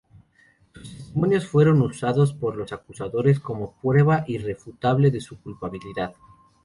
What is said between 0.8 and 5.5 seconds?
testimonios fueron usados por los acusadores como prueba irrefutable de su